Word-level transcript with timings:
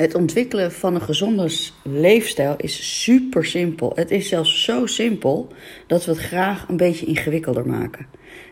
Het 0.00 0.14
ontwikkelen 0.14 0.72
van 0.72 0.94
een 0.94 1.00
gezonde 1.00 1.50
leefstijl 1.82 2.54
is 2.56 3.02
super 3.02 3.44
simpel. 3.44 3.92
Het 3.94 4.10
is 4.10 4.28
zelfs 4.28 4.64
zo 4.64 4.86
simpel 4.86 5.48
dat 5.86 6.04
we 6.04 6.10
het 6.10 6.20
graag 6.20 6.68
een 6.68 6.76
beetje 6.76 7.06
ingewikkelder 7.06 7.66
maken. 7.66 8.06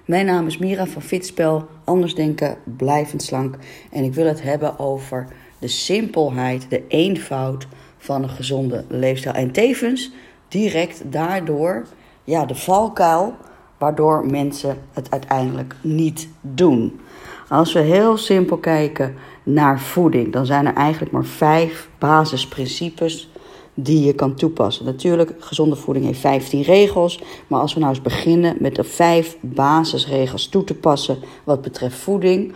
Mijn 0.04 0.26
naam 0.26 0.46
is 0.46 0.58
Mira 0.58 0.86
van 0.86 1.02
Fitspel, 1.02 1.68
anders 1.84 2.14
denken, 2.14 2.56
blijvend 2.76 3.22
slank. 3.22 3.56
En 3.90 4.04
ik 4.04 4.14
wil 4.14 4.26
het 4.26 4.42
hebben 4.42 4.78
over 4.78 5.26
de 5.58 5.68
simpelheid, 5.68 6.70
de 6.70 6.82
eenvoud 6.88 7.66
van 7.98 8.22
een 8.22 8.28
gezonde 8.28 8.84
leefstijl. 8.88 9.34
En 9.34 9.50
tevens 9.50 10.10
direct 10.48 11.02
daardoor 11.12 11.86
ja, 12.24 12.44
de 12.44 12.54
valkuil 12.54 13.34
waardoor 13.78 14.26
mensen 14.26 14.78
het 14.92 15.10
uiteindelijk 15.10 15.74
niet 15.82 16.28
doen. 16.40 17.00
Als 17.48 17.72
we 17.72 17.80
heel 17.80 18.16
simpel 18.16 18.56
kijken 18.56 19.14
naar 19.42 19.80
voeding, 19.80 20.32
dan 20.32 20.46
zijn 20.46 20.66
er 20.66 20.74
eigenlijk 20.74 21.12
maar 21.12 21.24
vijf 21.24 21.88
basisprincipes 21.98 23.30
die 23.74 24.04
je 24.04 24.12
kan 24.12 24.34
toepassen. 24.34 24.84
Natuurlijk, 24.84 25.34
gezonde 25.38 25.76
voeding 25.76 26.04
heeft 26.06 26.20
15 26.20 26.62
regels, 26.62 27.22
maar 27.46 27.60
als 27.60 27.74
we 27.74 27.80
nou 27.80 27.92
eens 27.92 28.02
beginnen 28.02 28.56
met 28.58 28.74
de 28.74 28.84
vijf 28.84 29.36
basisregels 29.40 30.48
toe 30.48 30.64
te 30.64 30.74
passen 30.74 31.18
wat 31.44 31.62
betreft 31.62 31.96
voeding, 31.96 32.52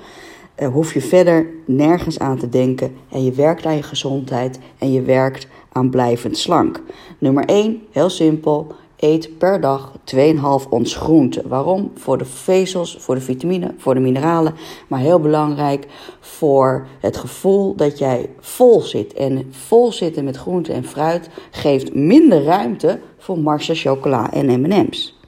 eh, 0.54 0.68
hoef 0.68 0.94
je 0.94 1.00
verder 1.00 1.46
nergens 1.66 2.18
aan 2.18 2.38
te 2.38 2.48
denken 2.48 2.96
en 3.10 3.24
je 3.24 3.32
werkt 3.32 3.66
aan 3.66 3.76
je 3.76 3.82
gezondheid 3.82 4.58
en 4.78 4.92
je 4.92 5.02
werkt 5.02 5.46
aan 5.72 5.90
blijvend 5.90 6.38
slank. 6.38 6.82
Nummer 7.18 7.44
1, 7.44 7.82
heel 7.90 8.10
simpel, 8.10 8.74
eet 9.02 9.38
per 9.38 9.60
dag 9.60 9.92
2,5 10.14 10.68
ons 10.68 10.96
groente. 10.96 11.42
Waarom? 11.48 11.90
Voor 11.94 12.18
de 12.18 12.24
vezels, 12.24 12.96
voor 13.00 13.14
de 13.14 13.20
vitamine, 13.20 13.74
voor 13.78 13.94
de 13.94 14.00
mineralen. 14.00 14.54
Maar 14.88 15.00
heel 15.00 15.20
belangrijk 15.20 15.86
voor 16.20 16.86
het 17.00 17.16
gevoel 17.16 17.74
dat 17.74 17.98
jij 17.98 18.30
vol 18.40 18.80
zit. 18.80 19.12
En 19.12 19.48
vol 19.50 19.92
zitten 19.92 20.24
met 20.24 20.36
groente 20.36 20.72
en 20.72 20.84
fruit 20.84 21.28
geeft 21.50 21.94
minder 21.94 22.42
ruimte 22.42 22.98
voor 23.18 23.38
Marsen, 23.38 23.76
chocola 23.76 24.32
en 24.32 24.60
M&M's. 24.60 25.20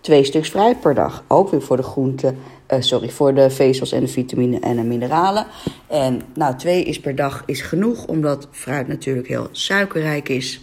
Twee 0.00 0.24
stuks 0.24 0.48
fruit 0.48 0.80
per 0.80 0.94
dag. 0.94 1.24
Ook 1.28 1.50
weer 1.50 1.62
voor 1.62 1.76
de 1.76 1.82
groente, 1.82 2.34
uh, 2.72 2.80
sorry, 2.80 3.10
voor 3.10 3.34
de 3.34 3.50
vezels 3.50 3.92
en 3.92 4.00
de 4.00 4.08
vitamine 4.08 4.60
en 4.60 4.76
de 4.76 4.82
mineralen. 4.82 5.46
En 5.86 6.20
nou, 6.34 6.56
twee 6.56 6.84
is 6.84 7.00
per 7.00 7.16
dag 7.16 7.42
is 7.46 7.60
genoeg, 7.60 8.06
omdat 8.06 8.48
fruit 8.50 8.88
natuurlijk 8.88 9.28
heel 9.28 9.48
suikerrijk 9.50 10.28
is. 10.28 10.60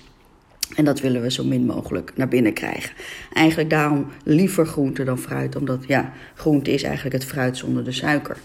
En 0.76 0.86
dat 0.86 1.00
willen 1.00 1.22
we 1.22 1.32
zo 1.32 1.44
min 1.44 1.66
mogelijk 1.66 2.12
naar 2.16 2.28
binnen 2.28 2.54
krijgen. 2.54 2.96
Eigenlijk 3.34 3.70
daarom 3.70 4.08
liever 4.24 4.66
groente 4.66 5.04
dan 5.04 5.18
fruit, 5.18 5.56
omdat 5.56 5.84
ja, 5.88 6.14
groente 6.36 6.72
is 6.72 6.84
eigenlijk 6.84 7.16
het 7.16 7.26
fruit 7.26 7.58
zonder 7.58 7.84
de 7.84 7.92
suiker. 7.92 8.38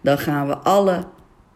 Dan 0.00 0.18
gaan 0.18 0.46
we 0.46 0.56
alle 0.56 1.04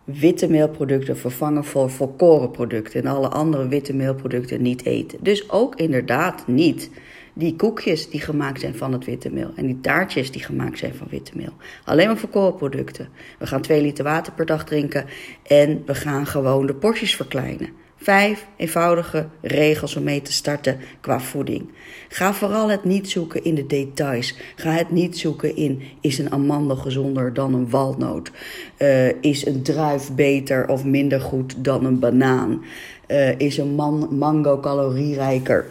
witte 0.04 0.48
meelproducten 0.48 1.18
vervangen 1.18 1.64
voor 1.64 1.90
volkoren 1.90 2.50
producten 2.50 3.02
en 3.02 3.10
alle 3.10 3.28
andere 3.28 3.68
witte 3.68 3.94
meelproducten 3.94 4.62
niet 4.62 4.84
eten. 4.84 5.18
Dus 5.20 5.50
ook 5.50 5.76
inderdaad 5.76 6.46
niet 6.46 6.90
die 7.34 7.56
koekjes 7.56 8.10
die 8.10 8.20
gemaakt 8.20 8.60
zijn 8.60 8.74
van 8.74 8.92
het 8.92 9.04
witte 9.04 9.30
meel 9.30 9.50
en 9.56 9.66
die 9.66 9.80
taartjes 9.80 10.30
die 10.30 10.42
gemaakt 10.42 10.78
zijn 10.78 10.94
van 10.94 11.06
witte 11.10 11.32
meel. 11.34 11.52
Alleen 11.84 12.06
maar 12.06 12.16
volkoren 12.16 12.54
producten. 12.54 13.08
We 13.38 13.46
gaan 13.46 13.60
2 13.60 13.82
liter 13.82 14.04
water 14.04 14.32
per 14.32 14.46
dag 14.46 14.64
drinken 14.64 15.04
en 15.46 15.82
we 15.86 15.94
gaan 15.94 16.26
gewoon 16.26 16.66
de 16.66 16.74
porties 16.74 17.16
verkleinen. 17.16 17.68
Vijf 18.02 18.46
eenvoudige 18.56 19.26
regels 19.40 19.96
om 19.96 20.02
mee 20.02 20.22
te 20.22 20.32
starten 20.32 20.78
qua 21.00 21.20
voeding. 21.20 21.70
Ga 22.08 22.34
vooral 22.34 22.70
het 22.70 22.84
niet 22.84 23.10
zoeken 23.10 23.44
in 23.44 23.54
de 23.54 23.66
details. 23.66 24.34
Ga 24.56 24.70
het 24.70 24.90
niet 24.90 25.18
zoeken 25.18 25.56
in 25.56 25.82
is 26.00 26.18
een 26.18 26.32
amandel 26.32 26.76
gezonder 26.76 27.34
dan 27.34 27.54
een 27.54 27.70
walnoot? 27.70 28.30
Uh, 28.78 29.22
is 29.22 29.46
een 29.46 29.62
druif 29.62 30.14
beter 30.14 30.68
of 30.68 30.84
minder 30.84 31.20
goed 31.20 31.64
dan 31.64 31.84
een 31.84 31.98
banaan? 31.98 32.64
Uh, 33.08 33.38
is 33.38 33.58
een 33.58 33.74
man 33.74 34.08
mango 34.18 34.60
calorierijker 34.60 35.66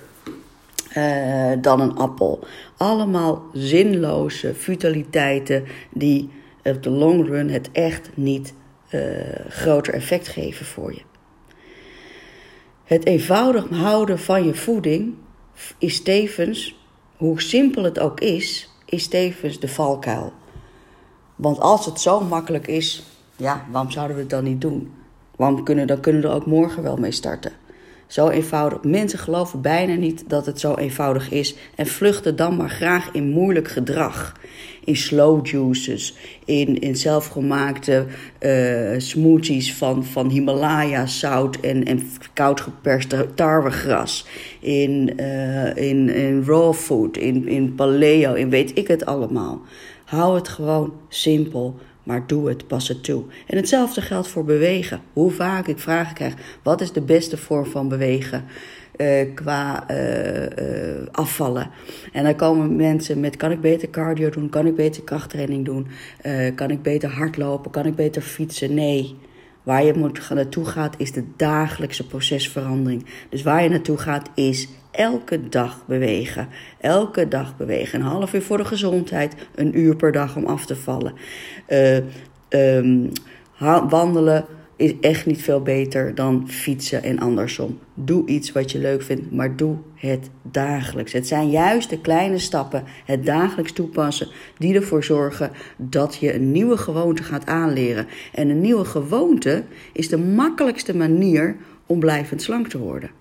uh, 0.98 1.52
dan 1.62 1.82
een 1.82 1.96
appel? 1.96 2.40
Allemaal 2.78 3.44
zinloze 3.54 4.54
futiliteiten 4.54 5.64
die 5.90 6.30
op 6.64 6.84
de 6.84 6.90
long 6.90 7.28
run 7.28 7.50
het 7.50 7.70
echt 7.72 8.10
niet 8.14 8.54
groter 9.50 9.94
effect 9.94 10.28
geven 10.28 10.66
voor 10.66 10.94
je. 10.94 11.11
Het 12.92 13.06
eenvoudig 13.06 13.70
houden 13.70 14.20
van 14.20 14.46
je 14.46 14.56
voeding 14.56 15.14
is 15.78 16.02
tevens, 16.02 16.80
hoe 17.18 17.42
simpel 17.42 17.84
het 17.84 18.00
ook 18.00 18.20
is, 18.20 18.70
is 18.86 19.08
tevens 19.08 19.60
de 19.60 19.68
valkuil. 19.68 20.34
Want 21.36 21.60
als 21.60 21.86
het 21.86 22.00
zo 22.00 22.20
makkelijk 22.20 22.68
is, 22.68 23.04
ja, 23.36 23.66
waarom 23.72 23.92
zouden 23.92 24.16
we 24.16 24.22
het 24.22 24.32
dan 24.32 24.44
niet 24.44 24.62
doen? 24.62 24.94
Waarom 25.36 25.64
kunnen, 25.64 25.88
dan 25.88 26.00
kunnen 26.00 26.22
we 26.22 26.28
er 26.28 26.34
ook 26.34 26.46
morgen 26.46 26.84
wel 26.84 26.98
mee 26.98 27.12
starten. 27.12 27.52
Zo 28.12 28.30
eenvoudig. 28.30 28.84
Mensen 28.84 29.20
geloven 29.20 29.62
bijna 29.62 29.94
niet 29.94 30.24
dat 30.28 30.46
het 30.46 30.60
zo 30.60 30.76
eenvoudig 30.76 31.32
is 31.32 31.56
en 31.76 31.88
vluchten 31.88 32.36
dan 32.36 32.56
maar 32.56 32.70
graag 32.70 33.10
in 33.12 33.30
moeilijk 33.30 33.68
gedrag. 33.68 34.40
In 34.84 34.96
slow 34.96 35.48
juices, 35.48 36.16
in, 36.46 36.80
in 36.80 36.96
zelfgemaakte 36.96 38.06
uh, 38.40 38.94
smoothies 38.98 39.74
van, 39.74 40.06
van 40.06 40.30
Himalaya 40.30 41.06
zout 41.06 41.60
en, 41.60 41.86
en 41.86 42.10
koud 42.34 42.62
geperst 42.62 43.16
tarwegras. 43.36 44.28
In, 44.60 45.14
uh, 45.20 45.76
in, 45.76 46.10
in 46.10 46.44
raw 46.46 46.74
food, 46.74 47.18
in, 47.18 47.48
in 47.48 47.76
paleo, 47.76 48.34
in 48.34 48.50
weet 48.50 48.78
ik 48.78 48.88
het 48.88 49.06
allemaal. 49.06 49.62
Hou 50.06 50.36
het 50.36 50.48
gewoon 50.48 50.94
simpel 51.10 51.80
maar 52.04 52.28
doe 52.28 52.48
het, 52.48 52.68
pas 52.68 52.88
het 52.88 53.04
toe. 53.04 53.24
En 53.48 53.58
hetzelfde 53.58 54.02
geldt 54.02 54.28
voor 54.28 54.46
bewegen. 54.46 55.02
Hoe 55.14 55.32
vaak 55.32 55.68
ik 55.68 55.80
vragen 55.80 56.16
krijg: 56.16 56.34
wat 56.64 56.82
is 56.82 56.92
de 56.92 57.02
beste 57.02 57.38
vorm 57.38 57.66
van 57.66 57.90
bewegen? 57.90 58.44
Uh, 58.98 59.36
qua 59.36 59.90
uh, 59.92 60.42
uh, 60.42 61.08
afvallen. 61.12 61.70
En 62.14 62.24
dan 62.24 62.36
komen 62.36 62.76
mensen 62.76 63.20
met: 63.20 63.38
kan 63.38 63.52
ik 63.52 63.62
beter 63.62 63.90
cardio 63.90 64.30
doen? 64.30 64.50
Kan 64.50 64.68
ik 64.68 64.76
beter 64.76 65.04
krachttraining 65.04 65.66
doen? 65.66 65.88
kan 66.56 66.70
ik 66.70 66.82
beter 66.82 67.10
hardlopen? 67.10 67.72
Kan 67.72 67.86
ik 67.86 67.96
beter 67.96 68.22
fietsen? 68.22 68.74
Nee. 68.74 69.18
Waar 69.64 69.84
je 69.84 69.94
moet, 69.94 70.30
naartoe 70.30 70.66
gaat 70.66 70.96
is 70.98 71.12
de 71.12 71.24
dagelijkse 71.36 72.08
procesverandering. 72.08 73.06
Dus 73.30 73.42
waar 73.42 73.64
je 73.64 73.70
naartoe 73.70 73.98
gaat 73.98 74.30
is 74.36 74.68
elke 74.92 75.50
dag 75.50 75.84
bewegen. 75.86 76.48
Elke 76.80 77.28
dag 77.28 77.58
bewegen. 77.58 78.00
Een 78.00 78.06
half 78.06 78.34
uur 78.34 78.42
voor 78.42 78.58
de 78.58 78.66
gezondheid, 78.66 79.36
een 79.56 79.80
uur 79.80 79.96
per 79.96 80.12
dag 80.12 80.36
om 80.36 80.46
af 80.46 80.66
te 80.66 80.76
vallen. 80.76 81.14
Uh, 81.70 81.98
um, 82.50 83.12
wandelen 83.90 84.46
is 84.76 84.94
echt 85.02 85.26
niet 85.26 85.42
veel 85.42 85.62
beter 85.62 86.16
dan 86.16 86.50
fietsen 86.50 87.04
en 87.04 87.20
andersom. 87.20 87.80
Doe 87.94 88.28
iets 88.28 88.52
wat 88.52 88.72
je 88.72 88.80
leuk 88.80 89.02
vindt, 89.02 89.32
maar 89.32 89.56
doe 89.56 89.78
het 89.96 90.30
dagelijks. 90.42 91.12
Het 91.12 91.28
zijn 91.28 91.50
juist 91.50 91.90
de 91.90 92.02
kleine 92.02 92.38
stappen, 92.38 92.84
het 93.06 93.26
dagelijks 93.26 93.72
toepassen, 93.72 94.28
die 94.58 94.76
ervoor 94.76 95.04
zorgen 95.04 95.52
dat 95.78 96.16
je 96.16 96.34
een 96.34 96.52
nieuwe 96.52 96.78
gewoonte 96.78 97.24
gaat 97.24 97.46
aanleren. 97.46 98.08
En 98.34 98.50
een 98.50 98.62
nieuwe 98.62 98.86
gewoonte 98.86 99.64
is 99.94 100.10
de 100.10 100.18
makkelijkste 100.18 100.96
manier 100.96 101.56
om 101.86 102.00
blijvend 102.00 102.42
slank 102.42 102.68
te 102.68 102.78
worden. 102.78 103.21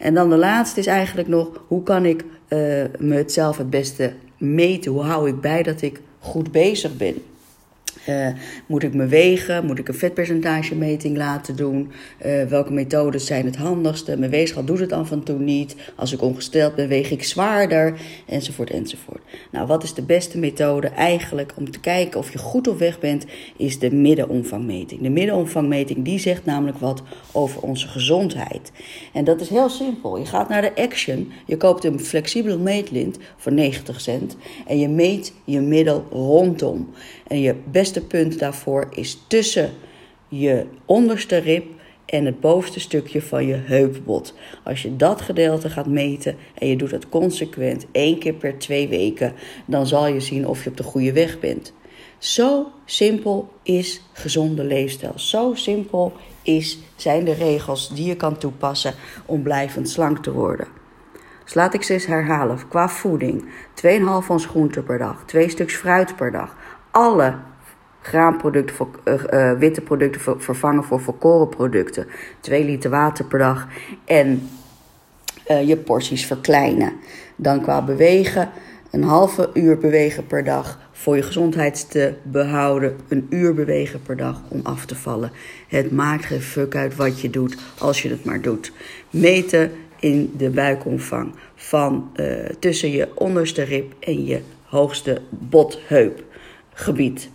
En 0.00 0.14
dan 0.14 0.30
de 0.30 0.36
laatste 0.36 0.80
is 0.80 0.86
eigenlijk 0.86 1.28
nog: 1.28 1.64
hoe 1.66 1.82
kan 1.82 2.04
ik 2.04 2.22
uh, 2.22 2.28
me 2.98 3.14
het 3.14 3.32
het 3.58 3.70
beste 3.70 4.12
meten? 4.38 4.92
Hoe 4.92 5.02
hou 5.02 5.28
ik 5.28 5.40
bij 5.40 5.62
dat 5.62 5.82
ik 5.82 6.00
goed 6.18 6.52
bezig 6.52 6.96
ben? 6.96 7.14
Uh, 8.08 8.28
moet 8.66 8.82
ik 8.82 8.94
me 8.94 9.06
wegen? 9.06 9.66
Moet 9.66 9.78
ik 9.78 9.88
een 9.88 9.94
vetpercentagemeting 9.94 11.16
laten 11.16 11.56
doen? 11.56 11.90
Uh, 12.26 12.44
welke 12.44 12.72
methodes 12.72 13.26
zijn 13.26 13.44
het 13.44 13.56
handigste? 13.56 14.16
Mijn 14.18 14.30
weegschaal 14.30 14.64
doet 14.64 14.78
het 14.78 14.92
af 14.92 15.10
en 15.10 15.22
toe 15.22 15.38
niet. 15.38 15.76
Als 15.96 16.12
ik 16.12 16.22
ongesteld 16.22 16.74
ben, 16.74 16.88
weeg 16.88 17.10
ik 17.10 17.24
zwaarder. 17.24 18.00
Enzovoort, 18.26 18.70
enzovoort. 18.70 19.20
Nou, 19.50 19.66
wat 19.66 19.82
is 19.82 19.94
de 19.94 20.02
beste 20.02 20.38
methode 20.38 20.88
eigenlijk 20.88 21.52
om 21.56 21.70
te 21.70 21.80
kijken 21.80 22.18
of 22.18 22.32
je 22.32 22.38
goed 22.38 22.68
op 22.68 22.78
weg 22.78 22.98
bent? 22.98 23.24
Is 23.56 23.78
de 23.78 23.94
middenomvangmeting. 23.94 25.00
De 25.00 25.10
middenomvangmeting 25.10 26.04
die 26.04 26.18
zegt 26.18 26.44
namelijk 26.44 26.78
wat 26.78 27.02
over 27.32 27.62
onze 27.62 27.88
gezondheid. 27.88 28.72
En 29.12 29.24
dat 29.24 29.40
is 29.40 29.48
heel 29.48 29.68
simpel. 29.68 30.18
Je 30.18 30.26
gaat 30.26 30.48
naar 30.48 30.62
de 30.62 30.74
Action. 30.74 31.32
Je 31.46 31.56
koopt 31.56 31.84
een 31.84 32.00
flexibele 32.00 32.58
meetlint 32.58 33.18
voor 33.36 33.52
90 33.52 34.00
cent. 34.00 34.36
En 34.66 34.78
je 34.78 34.88
meet 34.88 35.32
je 35.44 35.60
middel 35.60 36.06
rondom. 36.10 36.88
En 37.26 37.40
je 37.40 37.54
beste 37.92 38.08
punt 38.08 38.38
daarvoor 38.38 38.86
is 38.90 39.22
tussen 39.26 39.70
je 40.28 40.66
onderste 40.84 41.36
rib 41.36 41.64
en 42.06 42.24
het 42.24 42.40
bovenste 42.40 42.80
stukje 42.80 43.22
van 43.22 43.46
je 43.46 43.54
heupbot. 43.54 44.34
Als 44.64 44.82
je 44.82 44.96
dat 44.96 45.20
gedeelte 45.20 45.70
gaat 45.70 45.86
meten 45.86 46.36
en 46.54 46.68
je 46.68 46.76
doet 46.76 46.90
dat 46.90 47.08
consequent 47.08 47.86
één 47.92 48.18
keer 48.18 48.32
per 48.32 48.58
twee 48.58 48.88
weken, 48.88 49.34
dan 49.66 49.86
zal 49.86 50.06
je 50.06 50.20
zien 50.20 50.46
of 50.46 50.64
je 50.64 50.70
op 50.70 50.76
de 50.76 50.82
goede 50.82 51.12
weg 51.12 51.40
bent. 51.40 51.72
Zo 52.18 52.66
simpel 52.84 53.48
is 53.62 54.02
gezonde 54.12 54.64
leefstijl. 54.64 55.18
Zo 55.18 55.54
simpel 55.54 56.12
is, 56.42 56.78
zijn 56.96 57.24
de 57.24 57.34
regels 57.34 57.94
die 57.94 58.06
je 58.06 58.16
kan 58.16 58.38
toepassen 58.38 58.94
om 59.26 59.42
blijvend 59.42 59.88
slank 59.88 60.18
te 60.18 60.32
worden. 60.32 60.68
Dus 61.44 61.54
laat 61.54 61.74
ik 61.74 61.82
ze 61.82 61.92
eens 61.92 62.06
herhalen. 62.06 62.68
Qua 62.68 62.88
voeding: 62.88 63.44
2,5 63.84 64.28
ons 64.28 64.46
groente 64.46 64.82
per 64.82 64.98
dag, 64.98 65.22
2 65.26 65.48
stuks 65.48 65.74
fruit 65.74 66.16
per 66.16 66.30
dag. 66.30 66.56
Alle 66.90 67.34
graanproducten, 68.00 68.76
voor, 68.76 68.88
uh, 69.04 69.52
witte 69.52 69.80
producten 69.80 70.40
vervangen 70.40 70.84
voor 70.84 71.00
volkoren 71.00 71.48
producten. 71.48 72.06
2 72.40 72.64
liter 72.64 72.90
water 72.90 73.24
per 73.24 73.38
dag 73.38 73.66
en 74.04 74.48
uh, 75.50 75.68
je 75.68 75.76
porties 75.76 76.26
verkleinen. 76.26 76.92
Dan 77.36 77.60
qua 77.60 77.82
bewegen, 77.82 78.50
een 78.90 79.02
halve 79.02 79.50
uur 79.54 79.78
bewegen 79.78 80.26
per 80.26 80.44
dag 80.44 80.78
voor 80.92 81.16
je 81.16 81.22
gezondheid 81.22 81.90
te 81.90 82.14
behouden. 82.22 82.96
Een 83.08 83.26
uur 83.30 83.54
bewegen 83.54 84.02
per 84.02 84.16
dag 84.16 84.42
om 84.48 84.60
af 84.62 84.84
te 84.84 84.96
vallen. 84.96 85.32
Het 85.68 85.90
maakt 85.90 86.24
geen 86.24 86.40
fuck 86.40 86.76
uit 86.76 86.96
wat 86.96 87.20
je 87.20 87.30
doet 87.30 87.56
als 87.78 88.02
je 88.02 88.08
het 88.08 88.24
maar 88.24 88.40
doet. 88.40 88.72
Meten 89.10 89.72
in 89.98 90.34
de 90.36 90.50
buikomvang 90.50 91.34
van 91.54 92.12
tussen 92.58 92.90
je 92.90 93.08
onderste 93.14 93.62
rib 93.62 93.92
en 94.00 94.24
je 94.24 94.40
hoogste 94.64 95.20
botheupgebied. 95.28 97.30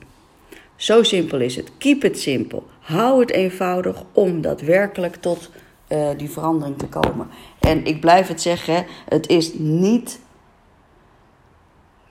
Zo 0.75 1.03
simpel 1.03 1.39
is 1.39 1.55
het. 1.55 1.71
Keep 1.77 2.03
it 2.03 2.19
simpel. 2.19 2.63
Hou 2.79 3.19
het 3.19 3.31
eenvoudig 3.31 4.03
om 4.11 4.41
daadwerkelijk 4.41 5.15
tot 5.15 5.49
uh, 5.89 6.07
die 6.17 6.29
verandering 6.29 6.77
te 6.77 6.87
komen. 6.87 7.27
En 7.59 7.85
ik 7.85 7.99
blijf 7.99 8.27
het 8.27 8.41
zeggen, 8.41 8.85
het 9.09 9.27
is 9.27 9.53
niet 9.53 10.19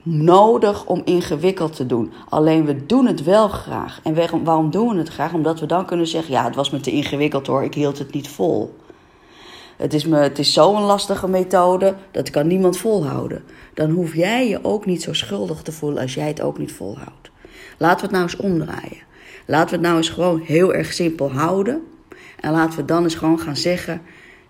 nodig 0.03 0.87
om 0.87 1.03
ingewikkeld 1.05 1.77
te 1.77 1.87
doen. 1.87 2.13
Alleen 2.29 2.65
we 2.65 2.87
doen 2.87 3.07
het 3.07 3.23
wel 3.23 3.49
graag. 3.49 4.01
En 4.03 4.45
waarom 4.45 4.71
doen 4.71 4.89
we 4.89 4.99
het 4.99 5.09
graag? 5.09 5.33
Omdat 5.33 5.61
we 5.61 5.67
dan 5.67 5.87
kunnen 5.87 6.07
zeggen: 6.07 6.33
ja, 6.33 6.45
het 6.45 6.55
was 6.55 6.71
me 6.71 6.81
te 6.81 6.91
ingewikkeld 6.91 7.47
hoor, 7.47 7.65
ik 7.65 7.75
hield 7.75 7.99
het 7.99 8.13
niet 8.13 8.29
vol. 8.29 8.75
Het 9.77 9.95
is, 9.95 10.07
me, 10.07 10.17
het 10.17 10.39
is 10.39 10.53
zo'n 10.53 10.83
lastige 10.83 11.29
methode, 11.29 11.95
dat 12.11 12.31
kan 12.31 12.47
niemand 12.47 12.77
volhouden. 12.77 13.45
Dan 13.75 13.91
hoef 13.91 14.15
jij 14.15 14.49
je 14.49 14.59
ook 14.65 14.87
niet 14.87 15.03
zo 15.03 15.13
schuldig 15.13 15.63
te 15.63 15.73
voelen 15.73 16.03
als 16.03 16.15
jij 16.15 16.29
het 16.29 16.41
ook 16.41 16.59
niet 16.59 16.73
volhoudt. 16.73 17.31
Laten 17.79 17.97
we 17.97 18.03
het 18.03 18.11
nou 18.11 18.23
eens 18.23 18.37
omdraaien. 18.37 19.03
Laten 19.47 19.69
we 19.69 19.75
het 19.75 19.85
nou 19.85 19.97
eens 19.97 20.09
gewoon 20.09 20.41
heel 20.41 20.75
erg 20.75 20.93
simpel 20.93 21.33
houden. 21.33 21.83
En 22.41 22.53
laten 22.53 22.79
we 22.79 22.85
dan 22.85 23.03
eens 23.03 23.15
gewoon 23.15 23.41
gaan 23.41 23.57
zeggen: 23.57 24.03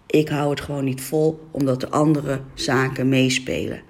ik 0.07 0.29
hou 0.29 0.51
het 0.51 0.61
gewoon 0.61 0.85
niet 0.85 1.01
vol 1.01 1.49
omdat 1.51 1.81
de 1.81 1.91
andere 1.91 2.41
zaken 2.55 3.09
meespelen 3.09 3.81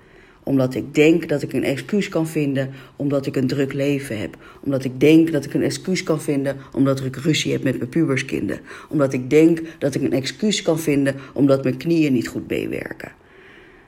omdat 0.44 0.75
ik 0.75 0.94
denk 0.94 1.29
dat 1.29 1.43
ik 1.43 1.53
een 1.53 1.65
excuus 1.65 2.09
kan 2.09 2.26
vinden 2.26 2.71
omdat 2.97 3.26
ik 3.26 3.37
een 3.37 3.47
druk 3.47 3.73
leven 3.73 4.21
heb. 4.21 4.37
Omdat 4.61 4.85
ik 4.85 5.00
denk 5.00 5.32
dat 5.32 5.44
ik 5.44 5.55
een 5.55 5.62
excuus 5.62 6.03
kan 6.03 6.20
vinden 6.20 6.56
omdat 6.73 7.05
ik 7.05 7.17
ruzie 7.17 7.53
heb 7.53 7.62
met 7.62 7.77
mijn 7.77 7.88
puberskinder. 7.88 8.61
Omdat 8.88 9.12
ik 9.12 9.31
denk 9.31 9.61
dat 9.79 9.94
ik 9.94 10.03
een 10.03 10.12
excuus 10.12 10.62
kan 10.62 10.79
vinden 10.79 11.15
omdat 11.32 11.62
mijn 11.62 11.77
knieën 11.77 12.12
niet 12.12 12.29
goed 12.29 12.49
meewerken. 12.49 13.12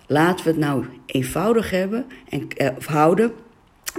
Laten 0.07 0.45
we 0.45 0.51
het 0.51 0.61
nou 0.61 0.85
eenvoudig 1.07 1.71
hebben 1.71 2.05
en, 2.29 2.49
eh, 2.57 2.69
houden 2.87 3.33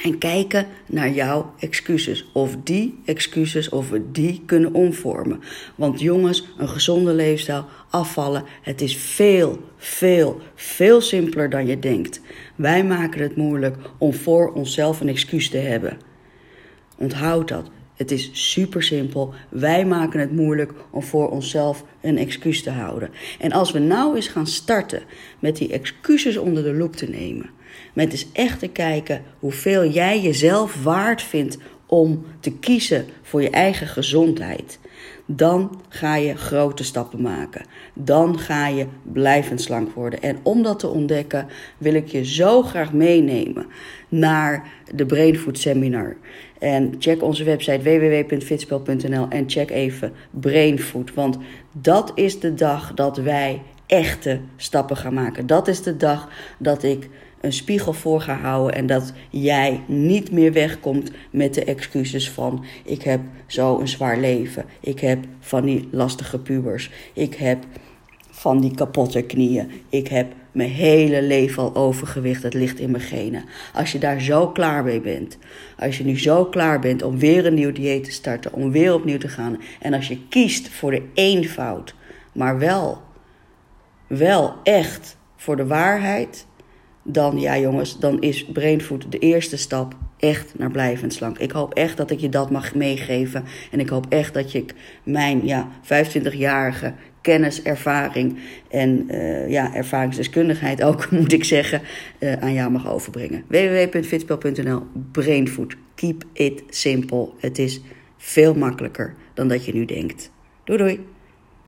en 0.03 0.17
kijken 0.17 0.67
naar 0.85 1.11
jouw 1.11 1.53
excuses. 1.59 2.29
Of 2.33 2.55
die 2.63 2.99
excuses, 3.05 3.69
of 3.69 3.89
we 3.89 4.11
die 4.11 4.41
kunnen 4.45 4.73
omvormen. 4.73 5.39
Want 5.75 5.99
jongens, 5.99 6.47
een 6.57 6.69
gezonde 6.69 7.13
leefstijl, 7.13 7.65
afvallen, 7.89 8.43
het 8.61 8.81
is 8.81 8.97
veel, 8.97 9.59
veel, 9.77 10.41
veel 10.55 11.01
simpeler 11.01 11.49
dan 11.49 11.67
je 11.67 11.79
denkt. 11.79 12.21
Wij 12.55 12.83
maken 12.83 13.21
het 13.21 13.35
moeilijk 13.35 13.77
om 13.97 14.13
voor 14.13 14.53
onszelf 14.53 14.99
een 14.99 15.09
excuus 15.09 15.49
te 15.49 15.57
hebben. 15.57 15.97
Onthoud 16.97 17.47
dat. 17.47 17.69
Het 17.97 18.11
is 18.11 18.29
super 18.51 18.83
simpel. 18.83 19.33
Wij 19.49 19.85
maken 19.85 20.19
het 20.19 20.31
moeilijk 20.31 20.73
om 20.89 21.03
voor 21.03 21.29
onszelf 21.29 21.83
een 22.01 22.17
excuus 22.17 22.63
te 22.63 22.69
houden. 22.69 23.09
En 23.39 23.51
als 23.51 23.71
we 23.71 23.79
nou 23.79 24.15
eens 24.15 24.27
gaan 24.27 24.47
starten 24.47 25.03
met 25.39 25.57
die 25.57 25.71
excuses 25.71 26.37
onder 26.37 26.63
de 26.63 26.73
loep 26.73 26.95
te 26.95 27.09
nemen 27.09 27.49
met 27.93 28.11
eens 28.11 28.27
echt 28.33 28.59
te 28.59 28.67
kijken 28.67 29.23
hoeveel 29.39 29.89
jij 29.89 30.21
jezelf 30.21 30.83
waard 30.83 31.21
vindt 31.21 31.57
om 31.87 32.25
te 32.39 32.51
kiezen 32.51 33.05
voor 33.21 33.41
je 33.41 33.49
eigen 33.49 33.87
gezondheid. 33.87 34.79
Dan 35.25 35.81
ga 35.89 36.15
je 36.15 36.35
grote 36.35 36.83
stappen 36.83 37.21
maken. 37.21 37.65
Dan 37.93 38.39
ga 38.39 38.67
je 38.67 38.85
blijvend 39.03 39.61
slank 39.61 39.93
worden. 39.93 40.21
En 40.21 40.37
om 40.43 40.63
dat 40.63 40.79
te 40.79 40.87
ontdekken 40.87 41.47
wil 41.77 41.93
ik 41.93 42.07
je 42.07 42.25
zo 42.25 42.61
graag 42.61 42.93
meenemen 42.93 43.65
naar 44.09 44.67
de 44.95 45.05
Brainfood 45.05 45.59
Seminar. 45.59 46.15
En 46.59 46.95
check 46.99 47.23
onze 47.23 47.43
website 47.43 47.81
www.fitspel.nl 47.81 49.27
en 49.29 49.49
check 49.49 49.69
even 49.69 50.13
Brainfood. 50.29 51.13
Want 51.13 51.37
dat 51.71 52.11
is 52.15 52.39
de 52.39 52.53
dag 52.53 52.93
dat 52.93 53.17
wij 53.17 53.61
echte 53.85 54.39
stappen 54.55 54.97
gaan 54.97 55.13
maken. 55.13 55.47
Dat 55.47 55.67
is 55.67 55.81
de 55.81 55.97
dag 55.97 56.29
dat 56.57 56.83
ik 56.83 57.09
een 57.41 57.53
spiegel 57.53 57.93
voor 57.93 58.21
ga 58.21 58.35
houden 58.35 58.75
en 58.75 58.85
dat 58.85 59.13
jij 59.29 59.81
niet 59.87 60.31
meer 60.31 60.53
wegkomt 60.53 61.11
met 61.31 61.53
de 61.53 61.63
excuses 61.63 62.29
van 62.31 62.65
ik 62.85 63.01
heb 63.01 63.21
zo 63.47 63.79
een 63.79 63.87
zwaar 63.87 64.19
leven, 64.19 64.65
ik 64.79 64.99
heb 64.99 65.25
van 65.39 65.65
die 65.65 65.87
lastige 65.91 66.39
pubers, 66.39 66.91
ik 67.13 67.35
heb 67.35 67.57
van 68.29 68.61
die 68.61 68.75
kapotte 68.75 69.21
knieën, 69.21 69.71
ik 69.89 70.07
heb 70.07 70.27
mijn 70.51 70.69
hele 70.69 71.21
leven 71.21 71.63
al 71.63 71.75
overgewicht, 71.75 72.43
het 72.43 72.53
ligt 72.53 72.79
in 72.79 72.91
mijn 72.91 73.03
genen. 73.03 73.43
Als 73.73 73.91
je 73.91 73.99
daar 73.99 74.21
zo 74.21 74.47
klaar 74.47 74.83
mee 74.83 75.01
bent, 75.01 75.37
als 75.79 75.97
je 75.97 76.03
nu 76.03 76.19
zo 76.19 76.45
klaar 76.45 76.79
bent 76.79 77.03
om 77.03 77.19
weer 77.19 77.45
een 77.45 77.53
nieuw 77.53 77.71
dieet 77.71 78.03
te 78.03 78.11
starten, 78.11 78.53
om 78.53 78.71
weer 78.71 78.93
opnieuw 78.93 79.17
te 79.17 79.27
gaan 79.27 79.61
en 79.81 79.93
als 79.93 80.07
je 80.07 80.27
kiest 80.27 80.69
voor 80.69 80.91
de 80.91 81.03
eenvoud, 81.13 81.95
maar 82.31 82.59
wel, 82.59 83.01
wel 84.07 84.55
echt 84.63 85.17
voor 85.35 85.55
de 85.55 85.67
waarheid, 85.67 86.46
dan 87.07 87.39
ja 87.39 87.57
jongens, 87.57 87.99
dan 87.99 88.21
is 88.21 88.45
Brainfood 88.45 89.11
de 89.11 89.19
eerste 89.19 89.57
stap 89.57 89.95
echt 90.17 90.57
naar 90.57 90.71
blijvend 90.71 91.13
slank. 91.13 91.37
Ik 91.37 91.51
hoop 91.51 91.73
echt 91.73 91.97
dat 91.97 92.11
ik 92.11 92.19
je 92.19 92.29
dat 92.29 92.49
mag 92.49 92.75
meegeven. 92.75 93.43
En 93.71 93.79
ik 93.79 93.89
hoop 93.89 94.05
echt 94.09 94.33
dat 94.33 94.51
je 94.51 94.65
mijn 95.03 95.45
ja, 95.45 95.67
25-jarige 95.83 96.93
kennis, 97.21 97.61
ervaring 97.61 98.37
en 98.69 99.07
uh, 99.11 99.49
ja, 99.49 99.75
ervaringsdeskundigheid 99.75 100.83
ook, 100.83 101.11
moet 101.11 101.33
ik 101.33 101.43
zeggen, 101.43 101.81
uh, 102.19 102.33
aan 102.33 102.53
jou 102.53 102.71
mag 102.71 102.91
overbrengen. 102.91 103.43
www.fitspel.nl 103.47 104.83
Brainfood. 105.11 105.75
Keep 105.95 106.23
it 106.33 106.63
simple. 106.69 107.29
Het 107.39 107.59
is 107.59 107.81
veel 108.17 108.53
makkelijker 108.53 109.13
dan 109.33 109.47
dat 109.47 109.65
je 109.65 109.73
nu 109.73 109.85
denkt. 109.85 110.31
Doei 110.63 110.77
doei! 110.77 111.16